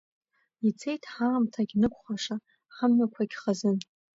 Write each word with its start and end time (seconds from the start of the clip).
Ицеит 0.67 1.03
ҳаамҭагь 1.13 1.73
нықәхәаша, 1.81 2.35
ҳамҩақәагь 2.75 3.35
хазын. 3.41 3.77